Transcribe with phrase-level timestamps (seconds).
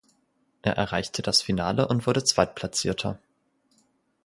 [0.63, 3.19] Er erreichte das Finale und wurde Zweitplatzierter.